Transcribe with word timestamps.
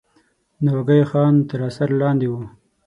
ناوګی 0.63 1.01
خان 1.09 1.35
تر 1.49 1.59
اثر 1.69 1.89
لاندې 2.01 2.27
وو. 2.31 2.41